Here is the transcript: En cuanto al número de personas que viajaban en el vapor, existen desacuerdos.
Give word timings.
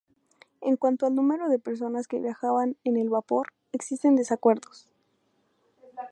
En 0.61 0.77
cuanto 0.77 1.05
al 1.05 1.13
número 1.13 1.47
de 1.47 1.59
personas 1.59 2.07
que 2.07 2.19
viajaban 2.19 2.75
en 2.83 2.97
el 2.97 3.11
vapor, 3.11 3.53
existen 3.71 4.15
desacuerdos. 4.15 4.89